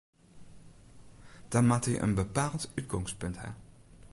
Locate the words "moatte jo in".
1.67-2.15